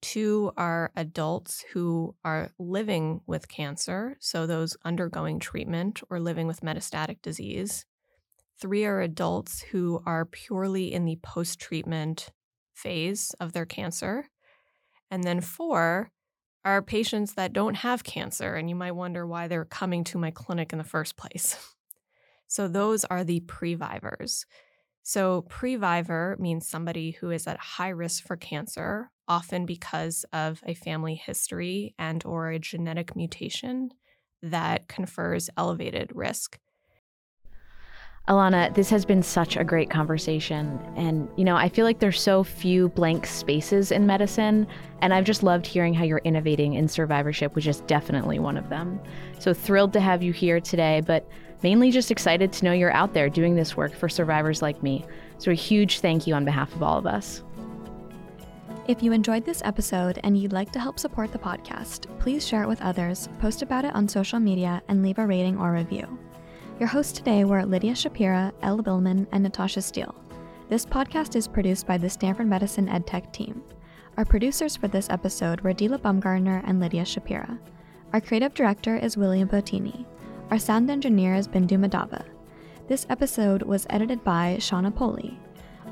Two 0.00 0.52
are 0.56 0.90
adults 0.96 1.62
who 1.72 2.14
are 2.24 2.50
living 2.58 3.20
with 3.26 3.48
cancer, 3.48 4.16
so 4.18 4.46
those 4.46 4.76
undergoing 4.84 5.38
treatment 5.38 6.00
or 6.08 6.18
living 6.18 6.46
with 6.46 6.62
metastatic 6.62 7.20
disease. 7.20 7.84
Three 8.58 8.86
are 8.86 9.02
adults 9.02 9.60
who 9.60 10.02
are 10.06 10.24
purely 10.24 10.92
in 10.92 11.04
the 11.04 11.18
post 11.22 11.60
treatment 11.60 12.30
phase 12.74 13.34
of 13.40 13.52
their 13.52 13.66
cancer. 13.66 14.26
And 15.10 15.24
then 15.24 15.42
four 15.42 16.10
are 16.64 16.82
patients 16.82 17.34
that 17.34 17.52
don't 17.52 17.74
have 17.76 18.04
cancer, 18.04 18.54
and 18.54 18.68
you 18.68 18.74
might 18.76 18.92
wonder 18.92 19.26
why 19.26 19.48
they're 19.48 19.64
coming 19.64 20.04
to 20.04 20.18
my 20.18 20.30
clinic 20.30 20.72
in 20.72 20.78
the 20.78 20.84
first 20.84 21.16
place. 21.16 21.56
So, 22.48 22.66
those 22.66 23.04
are 23.04 23.22
the 23.22 23.40
previvors. 23.40 24.44
So, 25.02 25.42
previvor 25.42 26.36
means 26.38 26.66
somebody 26.66 27.12
who 27.12 27.30
is 27.30 27.46
at 27.46 27.58
high 27.58 27.90
risk 27.90 28.24
for 28.26 28.36
cancer, 28.36 29.10
often 29.28 29.66
because 29.66 30.24
of 30.32 30.60
a 30.66 30.74
family 30.74 31.14
history 31.14 31.94
and 31.98 32.24
or 32.24 32.50
a 32.50 32.58
genetic 32.58 33.14
mutation 33.14 33.92
that 34.42 34.88
confers 34.88 35.48
elevated 35.56 36.10
risk. 36.14 36.58
Ilana, 38.28 38.72
this 38.74 38.90
has 38.90 39.04
been 39.04 39.22
such 39.22 39.56
a 39.56 39.64
great 39.64 39.90
conversation. 39.90 40.78
And, 40.94 41.28
you 41.36 41.44
know, 41.44 41.56
I 41.56 41.68
feel 41.68 41.84
like 41.84 41.98
there's 41.98 42.20
so 42.20 42.44
few 42.44 42.90
blank 42.90 43.26
spaces 43.26 43.90
in 43.90 44.06
medicine. 44.06 44.68
And 45.00 45.12
I've 45.12 45.24
just 45.24 45.42
loved 45.42 45.66
hearing 45.66 45.94
how 45.94 46.04
you're 46.04 46.18
innovating 46.18 46.74
in 46.74 46.86
survivorship, 46.86 47.56
which 47.56 47.66
is 47.66 47.80
definitely 47.82 48.38
one 48.38 48.56
of 48.56 48.68
them. 48.68 49.00
So 49.40 49.52
thrilled 49.52 49.92
to 49.94 50.00
have 50.00 50.22
you 50.22 50.32
here 50.32 50.60
today. 50.60 51.02
But 51.04 51.28
Mainly 51.62 51.90
just 51.90 52.10
excited 52.10 52.52
to 52.52 52.64
know 52.64 52.72
you're 52.72 52.92
out 52.92 53.12
there 53.12 53.28
doing 53.28 53.54
this 53.54 53.76
work 53.76 53.94
for 53.94 54.08
survivors 54.08 54.62
like 54.62 54.82
me. 54.82 55.04
So, 55.38 55.50
a 55.50 55.54
huge 55.54 56.00
thank 56.00 56.26
you 56.26 56.34
on 56.34 56.44
behalf 56.44 56.74
of 56.74 56.82
all 56.82 56.98
of 56.98 57.06
us. 57.06 57.42
If 58.88 59.02
you 59.02 59.12
enjoyed 59.12 59.44
this 59.44 59.62
episode 59.64 60.18
and 60.24 60.36
you'd 60.38 60.52
like 60.52 60.72
to 60.72 60.80
help 60.80 60.98
support 60.98 61.32
the 61.32 61.38
podcast, 61.38 62.06
please 62.18 62.46
share 62.46 62.62
it 62.62 62.68
with 62.68 62.80
others, 62.80 63.28
post 63.38 63.62
about 63.62 63.84
it 63.84 63.94
on 63.94 64.08
social 64.08 64.40
media, 64.40 64.82
and 64.88 65.02
leave 65.02 65.18
a 65.18 65.26
rating 65.26 65.58
or 65.58 65.72
review. 65.72 66.18
Your 66.80 66.88
hosts 66.88 67.12
today 67.12 67.44
were 67.44 67.62
Lydia 67.66 67.92
Schapira, 67.92 68.54
Elle 68.62 68.80
Billman, 68.80 69.26
and 69.32 69.42
Natasha 69.42 69.82
Steele. 69.82 70.14
This 70.70 70.86
podcast 70.86 71.36
is 71.36 71.46
produced 71.46 71.86
by 71.86 71.98
the 71.98 72.08
Stanford 72.08 72.46
Medicine 72.46 72.88
EdTech 72.88 73.34
team. 73.34 73.62
Our 74.16 74.24
producers 74.24 74.76
for 74.76 74.88
this 74.88 75.10
episode 75.10 75.60
were 75.60 75.74
Dila 75.74 75.98
Bumgardner 75.98 76.62
and 76.64 76.80
Lydia 76.80 77.02
Schapira. 77.02 77.58
Our 78.14 78.20
creative 78.22 78.54
director 78.54 78.96
is 78.96 79.18
William 79.18 79.46
Bottini. 79.46 80.06
Our 80.50 80.58
sound 80.58 80.90
engineer 80.90 81.34
is 81.34 81.46
Bindu 81.46 81.72
Madava. 81.72 82.24
This 82.88 83.04
episode 83.10 83.60
was 83.60 83.86
edited 83.90 84.24
by 84.24 84.56
Shauna 84.58 84.96
Poli. 84.96 85.38